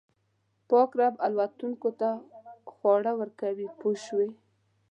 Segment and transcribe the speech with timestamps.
[0.69, 2.09] پاک رب الوتونکو ته
[2.73, 4.29] خواړه ورکوي پوه شوې!.